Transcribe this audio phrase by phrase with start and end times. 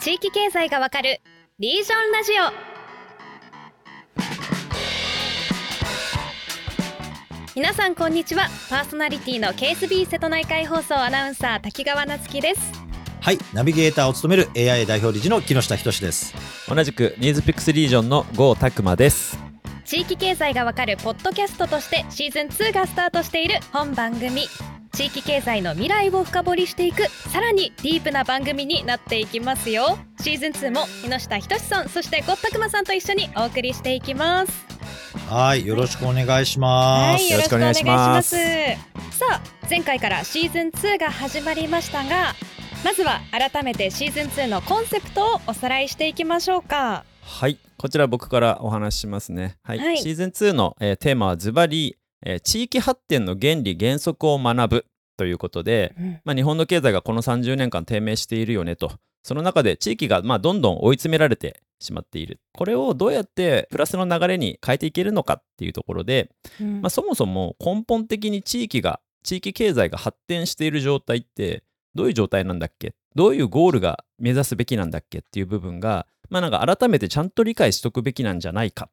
[0.00, 1.20] 地域経済がわかる
[1.58, 2.68] リージョンラジオ。
[7.56, 8.46] 皆さんこんにちは。
[8.70, 12.60] パーソナリティの KSB 瀬戸内海放送アナウンサー滝川夏樹です。
[13.20, 16.32] はい、ナビゲーターを務める AI 代表理事の木下仁です。
[16.68, 19.36] 同じくニーズピックスリージョンの郷拓磨です。
[19.84, 24.42] 地域経済がわかるポッドキャストとしてシーズン2がスタートしている本番組
[24.98, 29.96] 地域経済の未来を深掘りしていくさらにディープな番組になっていきますよ。
[30.20, 34.52] シーズン2も木下仁さんそしてゴッタクマさんと一緒にお送りしていきます。
[35.28, 37.22] はい、よろしくお願いします。
[37.22, 38.34] はい、よろしくお願いします。
[39.12, 42.34] さあ前回からシーズン2が始まりましたが
[42.84, 47.04] まずは改めてシーズン2のコンセプトをおさらいしていきましょうか。
[47.22, 49.58] はいこちら僕からお話ししますね。
[49.62, 49.98] はい、はい。
[49.98, 54.86] シーズン2の、えーテーマはズバリ、えー地域発展の原理原則を学ぶ
[55.16, 58.92] ということで、まあ、日本の経済がこの30年間低迷しているよねと。
[59.24, 62.40] その中で地域がまあどんどん追い詰められてしまっている。
[62.54, 66.80] これをどうやってプラスの流れに変えていけるのかっていうところで、うん。
[66.80, 71.64] まあ、そもそも根本的に地域が地域経済が発展している状態って
[71.94, 72.94] どういう状態なんだっけ？
[73.16, 75.18] どういうゴールが目指すべきなんだっけ？
[75.18, 78.88] っていう部分がまあなんか改めてちゃんと理解しとくべきなんじゃないか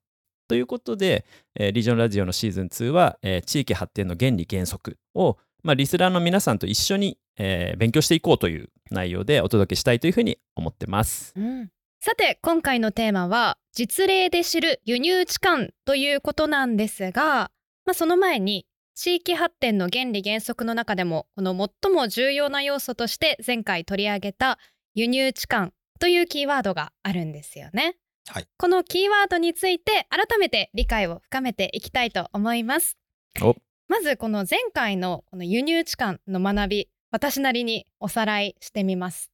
[0.47, 11.33] ということで、えーリージョンラジオのシーズン2は、えー地域発展の原理原則を、まあ、リスナーの皆さんと一緒に、えー勉強していこうという内容でお届けしたいというふうに思ってます。
[11.35, 11.69] うん
[12.01, 17.49] さて今回のテーマは実例で知る輸入置換ということなんですが、
[17.83, 24.59] まあ、その前に地域発展の原理原則の中でもこの最も重要な要素として前回取り上げた
[24.93, 27.95] 輸入置換というキーワードがあるんですよね。
[28.27, 32.97] はいこのキーワードについて改めて理解を深めていきたいと思います。
[33.41, 33.55] お
[33.87, 39.31] まずこの前回のこの輸入置換の学び私なりにおさらいしてみます。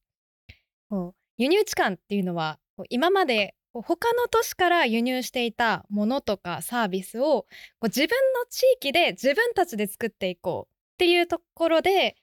[1.38, 2.58] 輸入置換っていうのは
[2.90, 7.46] 今まで他の都市から輸入していたものとかサービスをこ
[7.82, 12.16] う自分の地域で自分たちで作っていこうっていうところで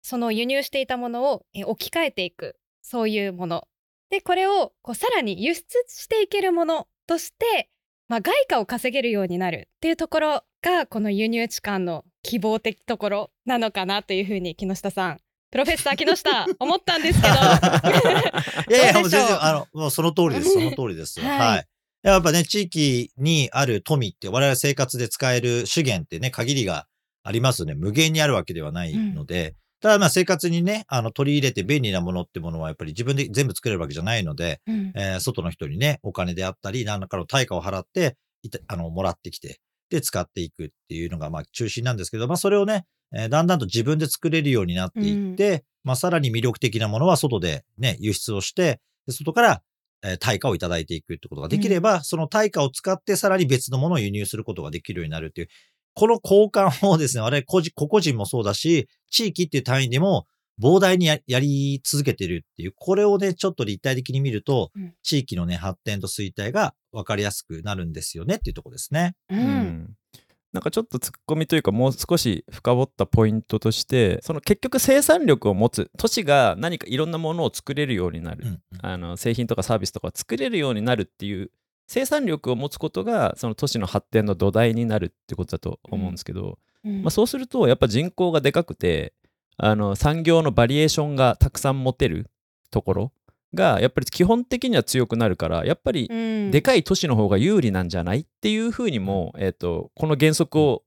[0.00, 3.68] その輸入していたものをえ置き換えていくそういうもの
[4.14, 7.68] でこれをこうさらに輸出していけるものとして、
[8.08, 15.18] まあ、外貨を稼げるようになるっていうところがこの輸入置換の希望的ところなのかなというふうに木下さん
[15.50, 20.52] プロフェッサー木下 思ったんですけどいやいや、 もう全然、あの、もうその通りです。
[20.52, 21.26] その通りですよ。
[21.28, 21.66] はいはい。
[22.02, 26.88] やっぱね、地域にある富って、我々生活で使える資源ってね、限りが
[27.22, 27.74] ありますよね。
[27.74, 34.92] 無限にあるわけではないので、ただまあ生活にね、あの、取り入れて便利なものってものはやっぱり自分で全部作れるわけじゃないので、うん。
[34.96, 38.16] えー外の人にね、お金であったり、何らかの対価を払って、
[38.66, 49.62] あの、もらってきて、で、使っていくっていうのが、まあ、中心なんですけど、まあ、それをね、えーだんだんと自分で作れるようになっていって、まあ、さらに魅力的なものは外でね、輸出をして、で外から、
[50.02, 55.48] えー対価をいただいていくってことができれば、その対価を使ってさらに別のものを輸入することができるようになるっていう、
[55.94, 60.26] この交換をですね、我々個人個々人もそうだし、地域っていう単位でも
[60.60, 64.94] 膨大にややり続けてるっていう、これをね、ちょっと立体的に見ると、うん。
[65.02, 69.14] 地域のね、発展と衰退が分かりやすくなるんですよねっていうところですね。
[69.30, 69.96] ううんん。
[70.52, 78.60] なんかちょっとツッコミというかもう少し深掘ったポイントとしてその結局生産力を持つ都市が何かいろんなものを作れるようになる、うんうん。
[78.80, 81.50] あの製品とかサービスとかを作れるようになるっていう
[81.86, 87.02] 生産力を持つことがその都市の発展の土台になるってことだと思うんですけど、うん。
[87.02, 89.12] まあ、そうするとやっぱ人口がでかくて
[89.56, 92.30] あの産業のバリエーションがたくさん持てる
[92.70, 93.12] ところ
[93.52, 96.50] がやっぱり基本的には強くなるからやっぱりうん。
[96.50, 100.82] でかい都市の方が有利なんじゃないっていうふうにも、えー、とこの原則を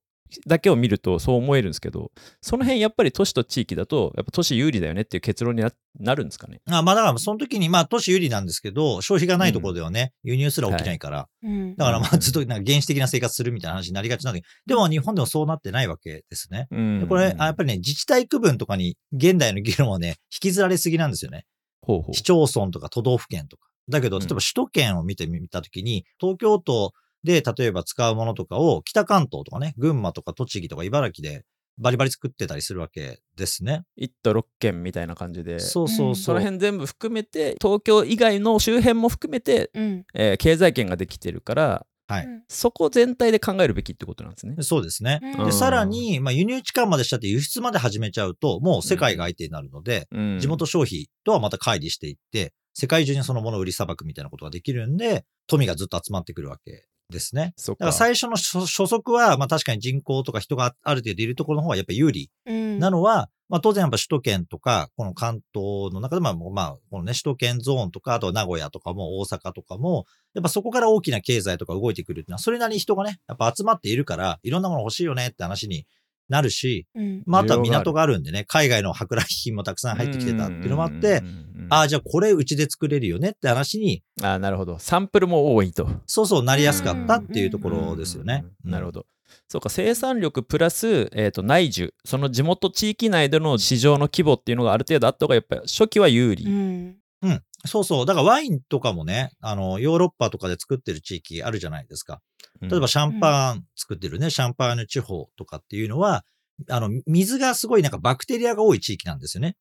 [0.46, 2.12] だけを見るとそう思えるんですけど
[2.42, 6.62] その辺やっぱり都市と地域だとやっぱ都市有利だよねっていう結論にななるんですかね？
[6.70, 16.68] あまあだからその時にまあ都市有利なんですけど、消費がないところではね、輸入すら起きないから、うんだからまうんあずっとなんか原始的な生活するみたいな話になりがちなんだけど、でも日本でもそうなってないわけですね。
[16.70, 21.46] うんでこれ、あやっぱりね、自治体区分とかに現代の議論はね、引きずられすぎなんですよね。
[21.82, 23.66] ほうほう市町村とか都道府県とか。
[23.90, 26.92] だけど、うん例えば首都圏を見てみたときに、東京都
[27.28, 31.44] で例えば使うものとかを北関東とかね、群馬とか栃木とか茨城で
[31.78, 33.84] バリバリ作ってたりするわけですね。
[34.00, 35.60] 1都6県みたいな感じで。
[35.60, 36.36] そうそうそそう。
[36.36, 40.06] の辺全部含めて東京以外の周辺も含めて、うん。
[40.16, 42.26] えー経済圏ができてるからはい。
[42.26, 42.44] うん。
[42.48, 44.56] そこ全体で考えるべきってことなんですね。
[44.62, 45.20] そうですね。
[45.22, 45.46] うん。
[45.46, 50.40] で、さらに、まあ、輸入置換までしちゃって輸出まで始めちゃうと、もう世界が相手になるので、うん。
[50.40, 57.54] 地元消費とはまた乖離していって、世界中にそのものを売りさばくみたいなことができるんで、富がずっと集まってくるわけですね。
[57.56, 75.86] そっかだから最初の初初速は、まあ確かに人口とか人がある程度いるところの方がやっぱ有利うんなのは、まあ当然やっぱ首都圏とか、この関東の中で、まあ、まあ、このね、首都圏ゾーンとか、あとは名古屋とかも大阪とかも、やっぱそこから大きな経済とか動いてくるっていうのは、それなりに人がね、やっぱ集まっているから、いろんなもの欲しいよねって話に
[76.30, 77.24] なるし、うん。
[77.26, 81.24] まああとは港があるんでね、海外の舶来品もたくさん入ってきてたっていうのもあって、
[81.70, 84.80] ああ、じゃあこれうちで作れるよねって話に、あーなるほど。
[84.80, 85.90] サンプルも多いと。
[86.06, 88.46] そうそうなりやすかったっていうところですよね。
[88.66, 89.06] うんなるほど。
[89.50, 91.92] そうか生産力プラス、えー、と内需。
[92.06, 96.96] その地元地域内での市場の規模っていうのがある程度あった方がやっぱり初期は有利、うん。
[97.22, 97.44] うん。
[97.68, 98.06] そうそう。
[98.06, 102.22] だからワインとかもね、あの、ヨーロッパとかで作ってる地域あるじゃないですか。
[102.62, 106.26] うん例えばシャンパン作ってるね、シャンパーニュ地方とかっていうのは、
[106.70, 109.56] あの、水がすごいなんかバクテリアが多い地域なんですよね。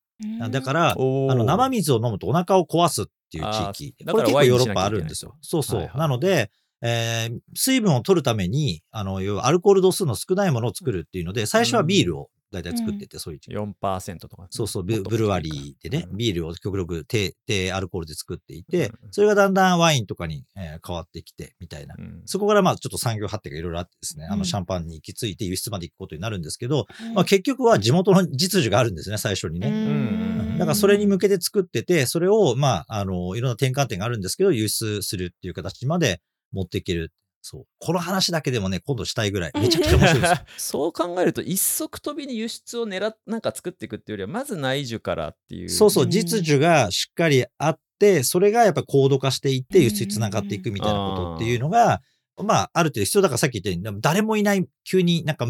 [0.49, 0.95] だから、あ
[1.35, 3.43] の、生水を飲むとお腹を壊すっていう
[3.73, 3.95] 地域。
[4.11, 5.37] これ結構ヨーロッパあるんですよ。
[5.41, 5.79] そうそう。
[5.79, 6.49] はいはいなので、
[6.81, 13.57] えー水分を取るために、あの、要はアルコール度数の少ないものを作るっていうので、最初はビールを大体作ってて、そういう地域。
[13.57, 21.95] 4%とかそうそう、ブブルワリーでね、ビールを極力低、低アルコールで作っていてうん、それがだんだんワインとかに、えー変わってきて、みたいな。
[21.97, 24.39] うんそこからまあちょっと産業発展がいろいろあってですね、あうん。
[24.39, 27.13] のシャンパンに行き着いて輸出まで行くことになるんですけど、うん。
[27.13, 29.69] まあ結局は地元の実需があるんですね、最初にね。
[29.69, 30.57] ん。
[30.57, 36.21] だからそれに向けて作ってて、それをまあ、あの、いろんな転換点があるんですけど、輸出するっていう形まで
[36.51, 37.11] 持っていける。
[37.49, 37.65] そう。
[37.79, 39.51] この話だけでもね、今度したいぐらい。
[39.55, 40.37] めちゃくちゃ面白いですよ。
[40.57, 52.01] そう考えると一足飛びに輸出を狙っなんか作っていくっていうよりはまず内需からっていうそうそうう、ん実需がしっかりあって、それがやっぱ高度化していって輸出につながっていくみたいなことっていうのが、
[52.43, 55.47] まあ、ある程度必要だからさっき言ったように、誰もいない、急になんか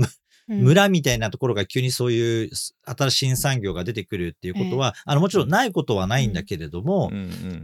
[0.47, 2.49] 村みたいなところが急にそういう
[2.85, 7.11] 新しい新産業が出てくるっていうことは、あの、もちろんないことはないんだけれども、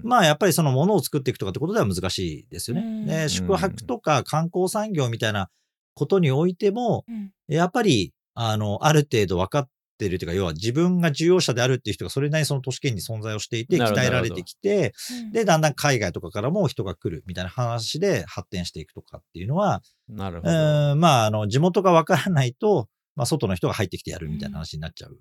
[0.03, 2.83] まあやっぱりそのものを作っていくとかってことでは難しいですよね。
[2.83, 3.06] うん。
[3.06, 5.50] で宿泊とか観光産業みたいな
[5.95, 7.31] ことにおいても、うん。
[7.47, 14.93] やっぱり、あの、ある程度分かってるというか、要は自分が需要者であるっていう人がそれなりにその都市圏に存在をしていて、鍛えられてきて、
[15.23, 15.31] うん。
[15.31, 20.95] で、だんだん海外とかからも人が来るみたいな話で発展していくとかっていうのは、うなるほど。
[20.95, 25.11] まあ、あの、地元が分からないと、まあ、外の人が入ってきてやるみたいな話になっちゃう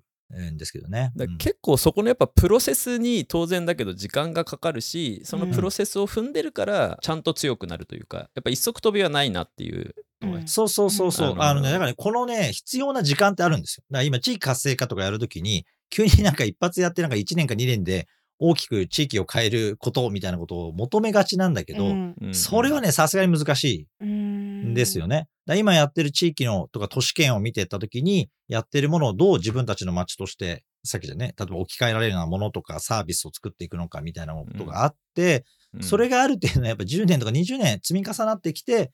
[0.51, 1.11] んですけどね。
[1.15, 1.37] だうん。
[1.37, 9.93] 結構そこのやっぱプロセスに当然だけど時間がかかるしそのプロセスを踏んでるからちゃんと強くなるというかやっぱ一足飛びはないなっていう
[10.23, 10.47] うん。
[10.47, 11.31] そうそうそうそう。
[11.33, 11.41] うん。
[11.41, 13.83] あのね、だからね、このね、必要な時間ってあるんですよ。
[13.89, 18.07] だから今、地域活性化とかやるときに、 急になんか一発やってなんか1年か2年で
[18.39, 22.15] 大きく地域を変えることみたいなことを求めがちなんだけど、うん。
[22.21, 24.05] うんそれはね、さすがに難しい。
[24.05, 24.73] ん。
[24.73, 25.27] ですよね。
[25.55, 35.83] 今やってる地域のとか都市圏を見てったときに、やってるものをどう自分たちの街として、さっきじゃね、例えば置き換えられるようなものとかサービスを作っていくのかみたいなことがあって、うん。
[35.83, 38.91] それがある程度やっぱ10年とか20年積み重なってきて、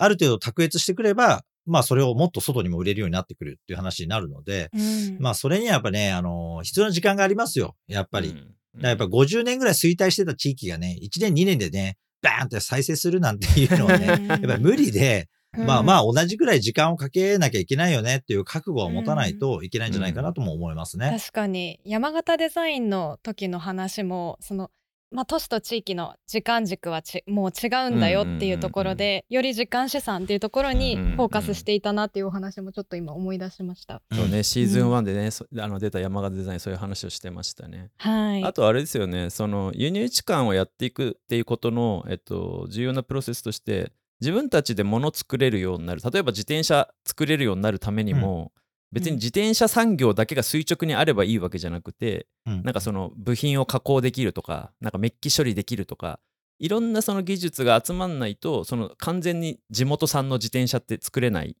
[0.00, 7.76] ある程度卓越してくれば、まあそれをもっと外にも売れるようになってくるっていう話になるので、うんまあそれにはやっぱね、あの、必要な時間がありますよ。
[7.86, 8.28] やっぱり。
[8.28, 21.16] だかうんらやっぱ50年ぐらい衰退してた地域がね、1年2年でね、バーンって再生するなんていうのはね、うん やっぱり無理で、まあまああ同じぐらい時間をかけなきゃいけないよねっていう覚悟を持たないといけないんじゃないかなとも思いますね。
[21.18, 24.70] 確かに山形デザインの時の話もその
[25.12, 34.00] まあ、都市と地域の時間軸はちもう違うんだよっていうところで、より時間資産っていうところにうんうんうんフォーカスしていたなっていうお話もちょっと今思い出しました。
[34.12, 37.90] そうねシーズン1でね、そあの出た山形デザインそういう話をしてましたね。
[37.98, 38.44] はい。
[38.44, 48.52] あとあれですよねその輸入地間をやっていくっていうことの、えっと、重要なプロセスとして自分たちで物作れるようになる例えば自転車作れるようになるためにも、
[48.92, 52.62] 別に自転車産業だけが垂直にあればいいわけじゃなくて、うん。
[52.62, 56.18] なんかその部品を加工できるとかなんかメッキ処理できるとか
[56.58, 61.56] いろんなその技術が集まんないとその完全に地元産の自転車って作れない。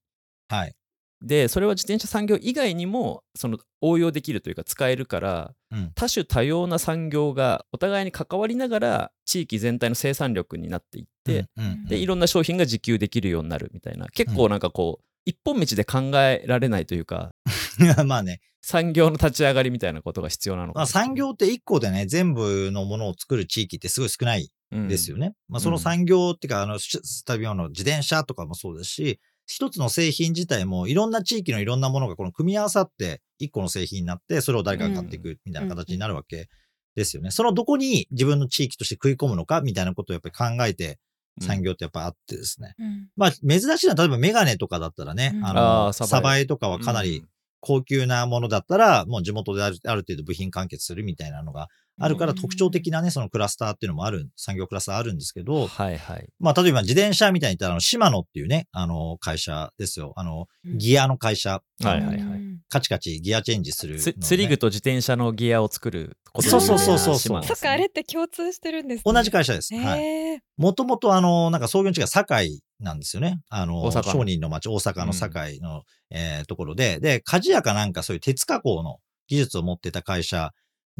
[0.48, 0.74] はい。
[1.22, 5.92] でそれは自転車産業以外にもその応用できるというか使えるからうん。
[5.94, 11.84] 多種多様な産業がお互いに関わりながら地域全体の生産力になっていって、うん、うん。
[11.86, 14.06] でいろんな商品が自給できるようになるみたいな。
[14.08, 17.30] 結構なんかこう、一本道で考えられないというか
[18.06, 25.16] まあね、産業の立ち上がりみたいなことが必要なのかまあ、産業って一個でね、全部のものを作る地域ってすごい少ないですよ。
[25.16, 25.34] よね。
[25.48, 26.98] まあ、その産業っていうか、あの、し
[27.28, 36.48] 例えばの自転車とかもそうですし、一つの製品自体もいろんな地域のいろんなものがこの組み合わさって一個の製品になって、それを誰かが買っていくみたいな形になるわけ
[36.94, 37.30] ですよね。
[37.30, 40.98] そのどこに自分の地域として食い込むのかみたいなことをやっぱり考えて
[41.40, 42.74] 産業ってやっぱあってですね。
[42.78, 47.24] うんまあ、珍しいのは例えばメガネとかだったらね、うんああの、ーサバエとかはかなり
[47.60, 51.68] 高級なものだったら、もう地元であるある程度部品完結するみたいなのが
[51.98, 56.26] あるから、うん特徴的なね、そのクラスターっていうのもある、産業クラスターあるんですけど、はいはい。
[56.38, 60.14] まあ、例えば自転車みたいに言ったら、あの、シマノっていうね、あの、会社ですよ。
[60.16, 61.62] あの、ギアの会社。
[61.82, 69.12] はいはいはいうんカチカチギアチェンジするのね、つ釣り具と自転車のギアを作ることそうそうそうそう島なんですねそっかあれって共通してるんですね。
[69.12, 69.74] 同じ会社です。
[69.74, 70.40] はい。
[70.56, 73.40] もともとあの、なんか創業の地が堺なんですよね。
[73.48, 80.52] あの、商人の町、大阪の堺の、えーところで、で、鍛冶屋かなんかそういう鉄加工の技術を持ってた会社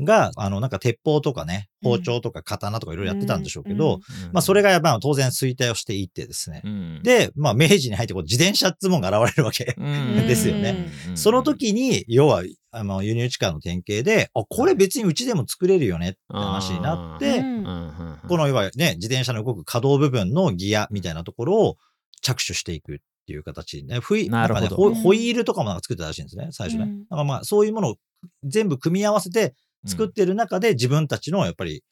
[0.05, 4.01] が、あの、なんか鉄砲とかね、包丁とか刀とかいろいろやってたんでしょうけど、うん。
[4.33, 6.63] まあそれが、まあ当然衰退をしていってですね。
[6.65, 9.75] うん、で、まあ明治に入ってこう自転車っつもんが現れるわけ。
[9.77, 10.27] うん。
[10.29, 10.91] ですよね。
[11.09, 11.17] うん。
[11.17, 12.43] その時に、要は、
[12.73, 17.41] あの、輸入地下の典型で、あ、これ別にうちでも作れるよねって話になって、
[18.29, 21.77] このいわゆるね、自転車の動く可動部分のギアみたいなところを
[22.23, 24.67] 着手していくっていう形で、ふいなるほど。
[24.67, 26.85] んかねホイールとかもなんか作ってたらしいんですね、最初ね。
[26.85, 27.03] うん。
[27.05, 27.97] だからまあ、そういうものを
[28.45, 29.55] 全部組み合わせて
[29.87, 31.83] 作ってる中で、自分たちのやっぱり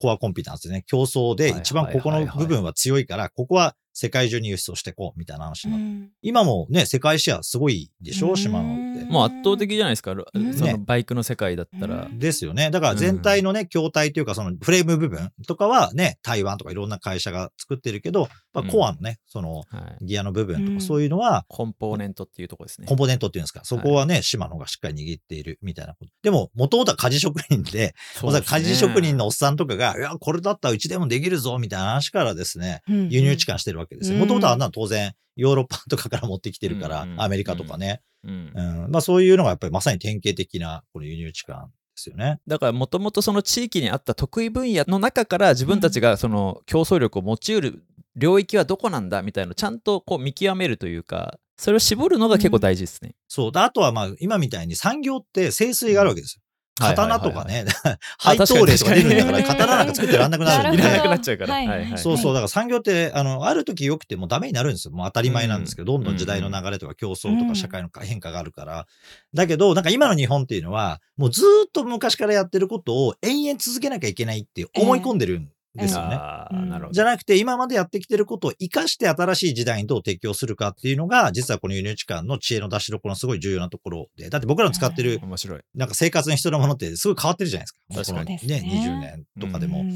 [0.00, 6.10] コアコンピタンスでね、競争で一番ここの部分は強いから、ここは世界中に輸出をしていこうみたいな話になって、うん。
[6.20, 8.36] 今もね、世界シェアすごいでしょ、うん。
[8.36, 9.04] シマノって。
[9.04, 10.54] もう圧倒的じゃないですか、ん。
[10.54, 12.06] そのバイクの世界だったら。
[12.06, 12.18] うん。
[12.18, 12.70] ですよね。
[12.70, 22.86] だから全体のね、筐体というか、そのフレーム部分とかはね、台湾とかいろんな会社が作ってるけど、まあ、うんコアのね、そのはい、ギアの部分とうんかそういうのは、コンポーネントっていうところですね。
[22.86, 26.10] コンポーネントっていうんですか、そこはね、シマノがしっかり握っているみたいなこと。
[26.22, 34.14] でも、元々は鍛冶職人で、 そうですねまさに鍛冶職人のおっさんとかが、いや、これだったらうちでもできるぞ、みたいな話からですね、うん輸入置換してるわけですよ。
[34.14, 38.00] うんもともとはあんなの当然、ヨーロッパとかから持ってきてるから、アメリカとかね。
[38.22, 38.90] うんうん。
[38.90, 42.40] まあそういうのがやっぱりまさに典型的な、この輸入置換ですよね。
[42.46, 47.84] だからもともとその地域にあった得意分野の中から自分たちがその競争力を持ち得る
[48.16, 53.14] 領域はどこなんだみたいなのをちゃんとこう見極めるというかそれを絞るのが結構大事ですね。
[53.28, 53.52] そう。
[53.52, 56.40] であとはまあ、今みたいに産業って清水があるわけですよ。
[56.76, 57.64] 刀とかね、
[58.18, 61.54] 配当例とか出るんだから、刀なんか作ってらんなくなるんでいらなくなっちゃうから。
[61.54, 62.34] はいはいはいそうそう。
[62.34, 64.92] だから産業って、あの、ある時良くてもダメになるんですよ。
[64.92, 68.86] もう当たり前なんですけど、どんどん時代の流れとか競争とうんか社会の変化があるから。
[69.32, 76.14] だけど、なんか今の日本っていうのは、もうずーっと昔からやってることを延々続けなきゃいけないって思い込んでるんですよね。
[76.14, 76.92] あーなるほど。
[76.92, 84.30] じゃなくて、今までやってきてることを活かして新しい時代にどう適応するかっていうのが、実はこの輸入地間の知恵の出しどころのすごい重要なところで。
[84.30, 85.60] だって僕らの使ってる、面白い。
[85.74, 88.14] なんか生活に必要なものってすごい変わってるじゃないですか。
[88.14, 89.80] 確かにね、そうですね20年とかでも。
[89.80, 89.94] うん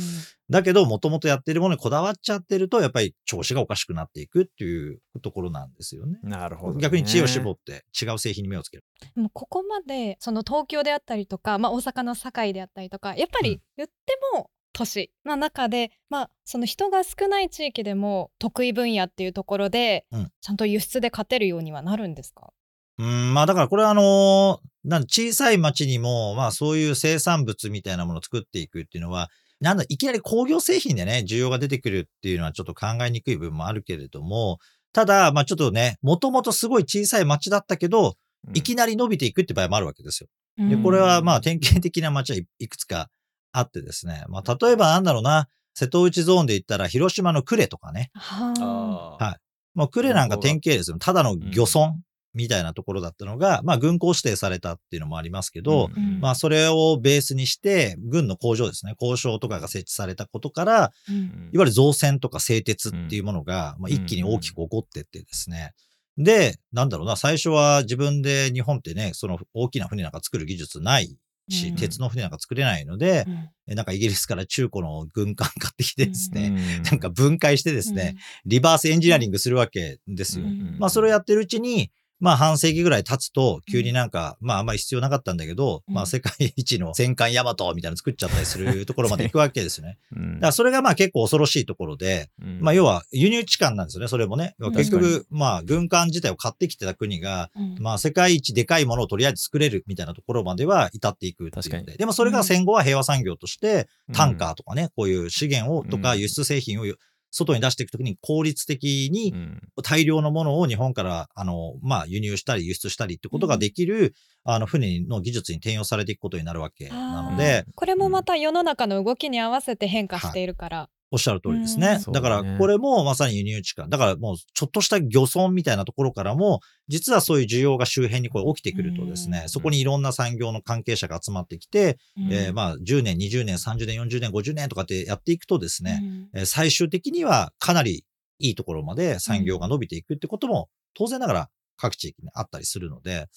[0.51, 6.19] だけど、もともとやってるものにこだわっちゃってると、やっぱり調子がおかしくなっていくっていうところなんですよね。
[6.23, 8.85] なるほどね、逆に知恵を絞って違う製品に目をつける。
[9.15, 13.95] でもここまでその東京であったりとか、まあ、大阪の堺であったりとかやっぱうんり言って
[14.35, 20.31] も都市の中で、まあ、その人が少ない地域でも得意分野っていうところで、うん。
[20.41, 22.53] ちゃんと輸出で勝てるようにはなるんですか？
[22.99, 29.31] うん、まあだからこれはあのなん小さい町にも、まあそういう生産物みたいなものを作っていくっていうのは、
[29.61, 34.59] なんだ、いきなり工業製品でね、需要が出てくるっていうのはちょっと考えにくい部分もあるけれども、
[34.93, 38.15] ただ、まあちょっとね、もともとすごい小さい町だったけど、
[38.47, 38.57] うん。
[38.57, 40.29] いきなり伸びていくって場合もあるわけですよ。
[40.57, 40.83] で、うん。
[40.85, 43.09] これはまあ典型的な街はいいくつか
[43.53, 44.25] あってですね。
[44.29, 48.11] まあ例えばなんだろうな、瀬戸内ゾーンで言ったら広島の呉とかね。
[48.15, 49.79] はい。
[49.79, 50.99] もう呉なんか典型ですよ。
[50.99, 51.95] ただの漁村
[52.35, 61.15] みたいなところだったのが、まあ軍港指定されたっていうのもありますけど、うんまあそれをベースにして、軍の工場ですね、工場とかが設置されたことから、うん。
[61.15, 61.51] うん。
[61.53, 65.75] いわゆる造船とか製鉄っていうものが、まあ、一気に大きく起こってってですね。
[66.17, 71.17] で、なんだろうな、最初は自分で日本ってね、その大きな船なんか作る技術ない
[71.49, 71.77] し、うん。
[71.77, 73.49] 鉄の船なんか作れないので、うん。
[73.69, 76.83] えなんかイギリスから中古の軍艦買ってきてですね、うん。
[76.85, 80.47] なんか分解してですね、リバースエンジニアリングするわけですよ。
[80.47, 80.77] うん。
[80.79, 85.95] まあそれをやってるうちに、まあ半世紀ぐらい経つと、急になんか、まああんまり必要なかったんだけど、うん。
[85.95, 89.99] まあ世界一の戦艦ヤマトみたいなの作っちゃったりするところまで行くわけですよね。
[90.15, 90.35] うん。
[90.35, 92.61] だからそれがまあ結構恐ろしいところで、うん。
[92.61, 94.55] まあ要は輸入地間なんですよね、それもね。
[94.59, 94.73] うん。
[94.75, 97.77] 結局、まあ軍艦自体を買ってきてた国が、うん。
[97.81, 101.71] まあ世界一でかいものをとりあえず作れるみたいなところまでは至っていくっていうので。
[101.71, 101.99] 確かに。
[101.99, 106.21] でもそれが戦後は平和産業として、タンカーーとかね、こういう資源をとかうん。
[106.21, 106.85] 輸出製品を
[107.31, 109.61] 外に出していくときに効率的にうん。
[109.83, 121.81] 大量のものを日本から、あの、まあ輸入したり輸出したりってことができる、あの船の技術に転用されていくことになるわけなので、これもまた世の中の動きに合わせて変化しているから、おっしゃる通りですうん。
[121.81, 121.99] ね。
[122.13, 123.89] だから、これもまさに輸入地間。
[123.89, 129.49] だからもう、ちょっとした漁村みたいなところからも、実はそういう需要が周辺にこう起きてくるとですね、うん。
[129.49, 132.33] そこにいろんな産業の関係者が集まってきて、うん。
[132.33, 136.29] えーまあ、10年、20年、30年、40年、50年とかってやっていくとですね、うん。
[136.35, 138.05] えー最終的にはかなり
[138.39, 143.29] いいところまで産業が伸びていくってことも、当然ながら各地域にあったりするので、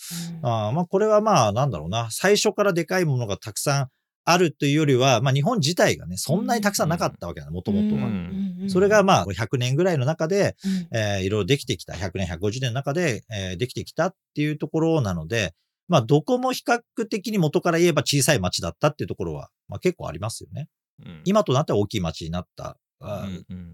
[0.41, 3.87] あーまあこれはまあなんだろうな、最初からでかいものがたくさん
[4.23, 8.07] あるというよりは、まあ日本自体がね、そんなにたくさんなかったわけだね、もともとは。
[8.07, 10.55] うんそれがまあ100年ぐらいの中で、
[10.91, 15.53] うんえーいろいろできてきた、100年、150年の中で、えーできてきたっていうところなので、
[15.87, 20.67] まあどこも比較的に元から言えば小さい町だったっていうところは、まあ結構ありますよね。
[21.03, 22.77] うん今となっては大きい町になった。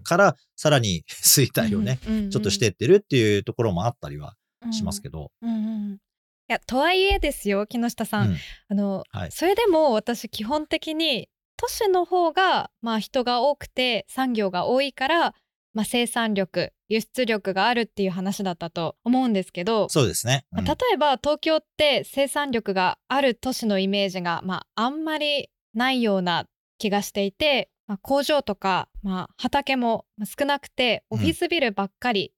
[0.04, 2.00] から、さらに 衰退をね、
[2.30, 4.34] ちょっとしてってるっていうところもあったりは
[4.72, 5.30] しますけど。
[5.42, 5.54] うんう
[5.94, 6.00] んい
[6.48, 8.36] やとはいえですよ木下さん、うん。
[8.68, 9.30] あの、はい。
[9.30, 15.34] それでも私基本的に都市の方がまあ人が多くて産業が多いから、
[15.74, 20.46] まあ、生産力輸出力があるっていう話だったと思うんですけど、そうですね。
[20.52, 20.64] うん。
[20.64, 26.46] まあ例えば東京って生産力がある都市のイメージが、まあ、あんまりないような
[26.78, 32.32] 気がしていて、まあ、工場とか、まあ、畑もまあ少なくてオフィスビルばっかり、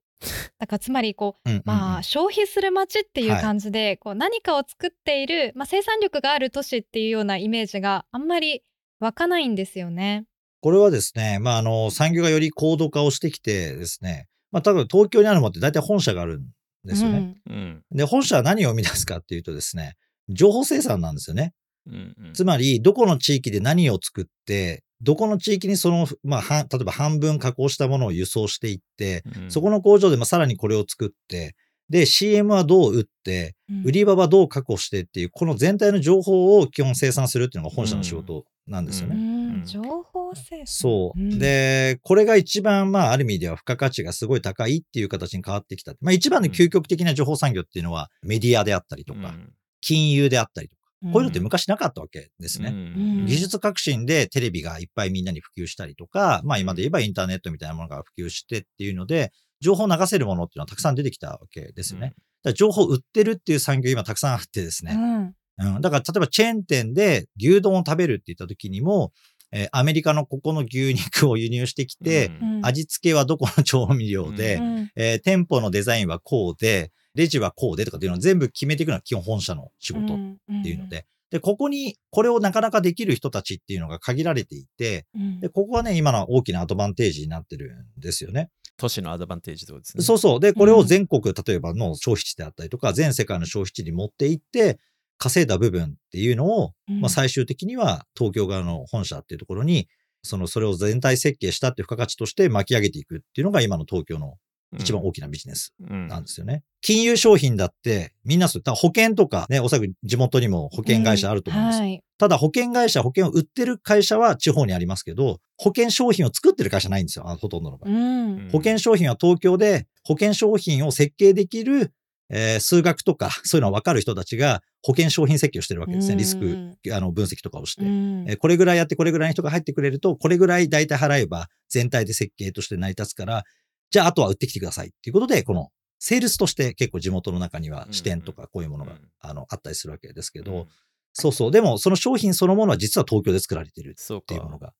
[0.59, 8.63] だからつまりこううんうんうんまあ、消費する街っていう感じで、こう何かを作っている、まあ、生産力がある都市っていうようなイメージがあんまり
[9.01, 10.27] 湧かないんですよね。
[10.61, 16.45] これはですね、まあ、あの、産業がより高度化をしてきてですね、まあ、多分東京にあるものって大体本社があるん
[16.85, 17.37] ですよね。
[17.49, 19.97] うんで、本社は何を生み出すかっていうとですね、
[20.29, 21.55] 情報生産なんですよね。
[21.87, 29.51] うんうんつまり、どこの地域で何を作って、どこの地域にその、まあ、は例えば半分加工したものを輸送していって、うん。
[29.51, 31.55] そこの工場でまあさらにこれを作って、
[31.89, 33.83] で、CM はどう打って、うん。
[33.85, 39.17] 売り場はどう確保してっていう、この全体の情報を基本生産するっていうのが本社の仕事なんですよね。
[39.17, 39.55] うん。
[39.55, 39.65] うん。
[39.65, 40.67] 情報生産。
[40.67, 41.19] そう。
[41.19, 41.39] ん。
[41.39, 45.95] で、これが一番、まあ、ある意味では付加価値がすごい高いっていう形に変わってきた。
[46.01, 49.53] まあ、一番の究極的な情報産業っていうのは、メディアであったりとか、うん。
[49.81, 52.71] 金融であったりとか、うんこういうのって昔なかったわけですね。
[52.71, 53.27] うん。
[53.27, 62.09] 技術革新でテレビがいっぱいみんなに普及したりとか、まあ今で言えばインターネットみたいなものが普及してっていうので、情報を流せるものっていうのはたくさん出てきたわけですよね。
[62.09, 65.35] だから情報を売ってるっていう産業今たくさんあってですね。
[65.59, 65.75] うん。
[65.75, 69.13] うん、だから例えばチェーン店で牛丼を食べるって言った時にも、
[69.53, 72.61] えーアメリカのここの牛肉を輸入してきて、うん。
[72.63, 74.91] 味付けはどこの調味料で、ううん。
[74.97, 80.17] えー店舗のデザインはこうで、レジはこうでとかっていうのを全部決めていくのは基本本社の仕事っ
[80.63, 88.51] ていうので、で、ここに、これをなかなかできる人たちっていうのが限られていて、うんで、ここはね、今の大きなアドバンテージになってるんですよね。
[88.77, 90.03] 都市のアドバンテージってことですね。
[90.03, 90.41] そうそう。
[90.41, 94.81] で、これを全国、例えばの消費地であったりとか、全世界の消費地に持っていって、
[95.19, 99.87] 稼いだ部分っていうのを、うんまあ、最終的には東京側の本社っていうところに、
[100.23, 104.37] その、それを全体設計したっていう付加価値として巻き上げていくっていうのが今の東京の
[104.79, 106.63] 一番大きなビジネスうんなんですよね。
[106.81, 111.85] 金融商品だって、みんなそう、保険とかね、おそらく地元にも保険会社あると思うんですよ。
[111.85, 117.91] はいただ保険会社、保険を売ってる会社は地方にありますけど、保険商品を作ってる会社ないんですよ、ほとんどの場合。
[117.91, 121.95] うん保険商品は東京で保険商品を設計できる、
[122.29, 126.17] えー数学とかそういうのは分かる人たちが保険商品設計をしてるわけですね。
[126.17, 127.85] リスクあの分析とかをして。
[127.85, 133.45] うんえーこれぐらいやってこれぐらいの人が入ってくれると、これぐらい大体払えば全体で設計として成り立つから、
[133.91, 140.67] じゃああとは売ってきてくださいっていうことで、このセールスとして結構地元の中には支店とかこういうものが、うんあのあったりするわけですけど、うん
[141.13, 141.51] そうそう。
[141.51, 144.73] でもその商品そのものは実は東京で作られてるっていうものが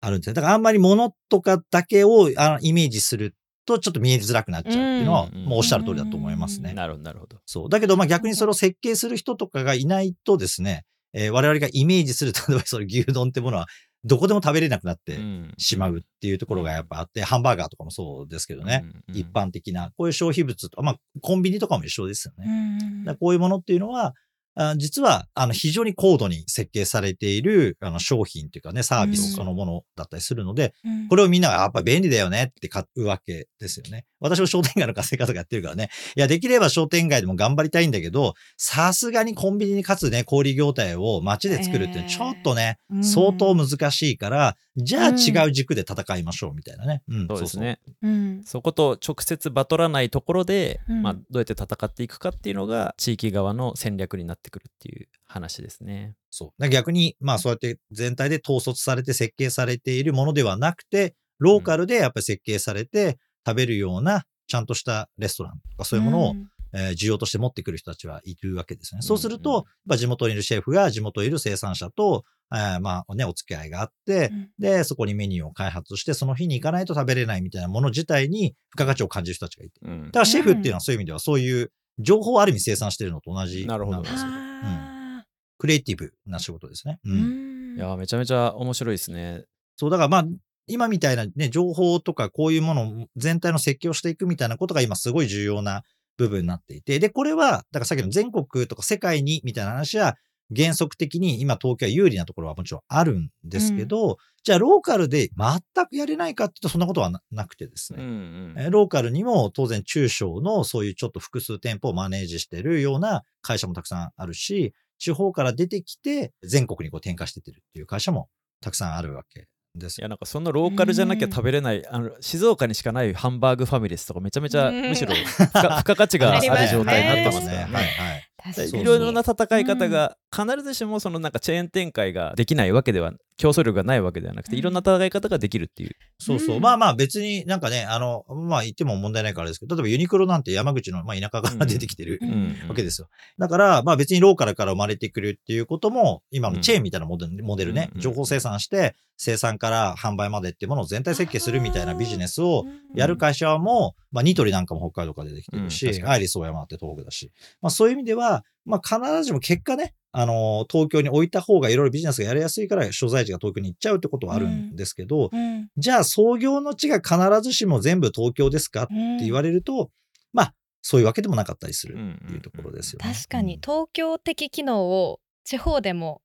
[0.00, 0.34] あるんですね。
[0.34, 6.74] だからあんまり物とかだけをあのイメージするとちょっと見えづらくなっちゃうっていうのは、うんもうおっしゃる通りだと思いますね。
[6.74, 7.36] なるほど、なるほど。
[7.46, 7.68] そう。
[7.68, 13.66] だけど、まあ逆にそれを設計する人とかがいないとですね、えー我々がイメージする、例えばその牛丼ってものは、
[14.04, 15.18] どこでも食べれなくなって
[15.58, 22.46] しまうっていうところがやっぱあって、ハンバーガーとかもそうですけどね、うん一般的な、こういう消費物と、まあコンビニとかも一緒ですよね。
[22.80, 24.14] うんだこういうものっていうのは、
[24.60, 31.08] あ実は、あの、非常に高度に設計されている、あの、商品っていうかね、サービスそのものだったりするので、うん。
[31.08, 34.04] これをみんながやっぱ便利だよねって買うわけですよね。
[34.20, 35.90] 私も商店街の稼ぎ方がやってるからね。
[36.16, 47.02] いや、できれば商店街でも頑張りたいんだけど、さすがにコンビニにかつね、小売業態を街で作るっていうのはちょっとね、うん相当難しいから、じゃあうん違う軸で戦いましょうみたいなね。
[47.08, 47.80] うん、そうですね。
[48.02, 56.14] うんそこと直接バトらないところで、うんまあ、どうやって戦っていくかっていうのが地域側の戦略になってくるっていう話ですね。
[56.30, 56.68] そう。
[56.68, 69.00] 逆に、まあそうやって全体で統率されて設計されているものではなくて、ローカルでやっぱり設計されて食べるような、ちゃんとしたレストランとかそういうものを、んえー需要として持ってくる人たちはいるわけですね。
[69.00, 79.80] そうするうんと、やっぱ地元にいるシェフが地元にいる生産者と、えーまあね、お付き合いがあって、うんで、そこにメニューを開発して、その日に行かないと食べれないみたいなもの自体に付加価値を感じる人たちがいて。
[79.82, 84.18] うんだからシェフっていうのはそういう意味では、そういう情報をある意味生産してるのと同じなるほどんですよ。
[84.24, 85.24] あ
[85.58, 87.00] クリエイティブな仕事ですね。
[87.06, 89.44] ーうんうんいやめちゃめちゃ面白いですね。
[89.76, 90.24] そう、だからまあ、
[90.68, 95.82] 今みたいなね、情報とかこういうものを全体の設計をしていくみたいなことが今すごい重要な
[96.16, 100.16] 部分になっていて、で、これは、だからさっきの全国とか世界にみたいな話は、
[100.54, 118.28] 原則的に今東京は有利なところはもちろんあるんですけど、うん、じゃあローカルで全くやれないかっていうとそんなことはなくてですね、うんうん、ローカルにも当然中小のそういうちょっと複数店舗をマネージしてるような会社もたくさんあるし、地方から出てきて全国にこう転化してってるっていう会社も
[118.60, 119.48] たくさんあるわけ
[119.78, 119.98] です。
[120.00, 128.78] いやなんかそんなローカルじゃなきゃ食べれない、あの静岡にしかないハンバーグファミレスとかめちゃめちゃむしろ付加価値が ある状態になってますね。
[128.78, 135.92] いろいろな戦い方が必ずしもそのなんかチェーン展開ができないわけでは競争力がないわけではなくて、いろんな戦い方ができるっていう。
[136.18, 136.60] そうそう。
[136.60, 142.20] まあまあ別になんかね、あの、まあ言っても問題ないからですけど、例えばユニクロなんて山口の、まあ、田舎から出てきてる、
[142.68, 143.08] わけですよ。
[143.38, 157.30] だから、まあ別にローカルから生まれてくるっていうことも、今のチェーンみたいなモデル,、モデルね、情報生産して、生産から販売までっていうものを全体設計するみたいなビジネスをやる会社も、まあニトリなんかも北海道から出てきてるし、アイリスオーヤマって東北だし、
[157.62, 169.90] まあそういう意味では、まあ必ずしも結果ね、あの、東京に置いた方がいろいろビジネスがやりやすいから所在地が東京に行っちゃうってことはあるんですけど、うんうん、じゃあ創業の地が必ずしも全部東京ですかって言われると、
[170.32, 173.12] まあ、そういうわけでもなかったりするっていうところですよね。
[173.12, 176.22] 確かに東京的機能を地方でも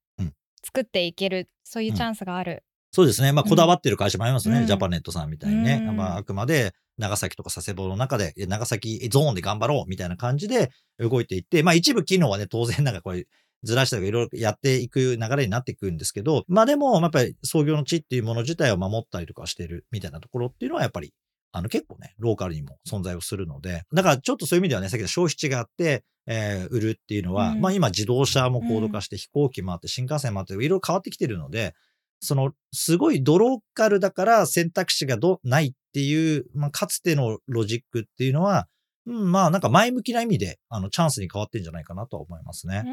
[0.63, 2.63] 作っていける、そういうチャンスがある。
[2.91, 3.31] そうですね。
[3.31, 4.65] まあ、こだわってる会社もありますね。
[4.65, 5.79] ジャパネットさんみたいにね。
[5.79, 10.69] まあ、あくまで長崎とか佐世保の中で、長崎ゾーンで頑張ろうみたいな感じで
[10.99, 13.25] 動いていって、まあ一部機能はね、当然なんかこれ
[13.63, 21.13] ずらしたりいろいろやっていく流れになっていくんですけど、まあでも、やっぱり創業の地っていうもの自体を守ったりとかしてるみたいなところっていうのはやっぱり、
[21.55, 31.73] あの結構ね、ローカルにも存在をするので、だからちょっとそういう意味ではね、さっきの消費地があって、えー、売るっていうのは、うん、まあ今自動車も高度化して飛行機もあって新幹線もあっていろいろ変わってきてるので、
[32.19, 38.67] そのすごいドローカルだから選択肢がどないっていう、まあかつてのロジックっていうのは、
[39.05, 42.83] うん、まあなんか前向きな意味であのチャンスに変わってんじゃないかなとは思いますね。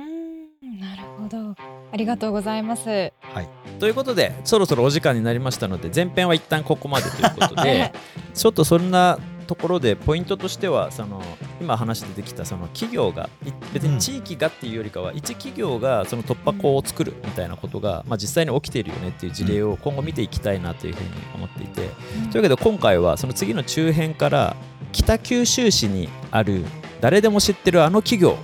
[0.63, 1.57] なるほど。
[1.91, 2.87] ありがとうございます。
[2.91, 3.49] はい。
[3.79, 7.95] ということで、そろそろお時間になりましたので、前編は一旦ここまでということで、
[8.35, 11.23] ちょっとそんなところでポイントとしてはその
[11.63, 13.31] 今話出てきたその企業が
[13.73, 24.57] 別に地域がっていうよりかは、一企業がその突破口を作るみたいなことが、まあ、実際に起きているよねっていう事例を今後見ていきたいなというふうに思っていて、というわけで今回はその次の中編から
[24.93, 26.67] 北九州市にある
[27.01, 28.37] 誰でも知ってるあの企業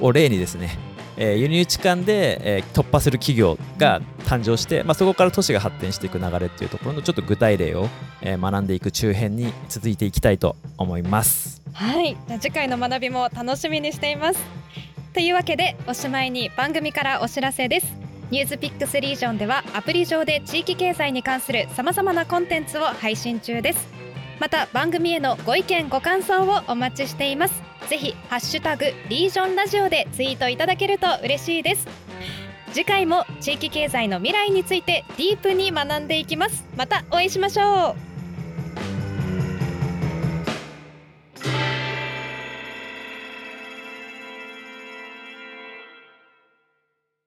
[0.00, 0.87] を例にですね
[1.20, 7.88] えー、輸入地間で、えー、突破する企業が誕生して、まあ、そこから都市が発展していく流れっていうところのちょっと具体例を、
[8.22, 11.60] えー、学んでいく中編に続いていきたいと思います。
[11.72, 12.16] はい。
[12.28, 14.40] じゃ次回の学びも楽しみにしています。
[15.12, 17.92] というわけでおしまいに番組からお知らせです。
[18.30, 23.88] ニュースピックスリージョンではアプリ上で地域経済に関するさまざまなコンテンツを配信中です。
[24.38, 27.67] また番組へのご意見ご感想をお待ちしています。
[27.88, 31.86] ぜひハッシュタグリージョンラジオでツイートいただけると嬉しいです。
[32.72, 36.66] 次回も地域経済の未来についてディープに学んでいきます。
[36.76, 38.07] またお会いしましょう。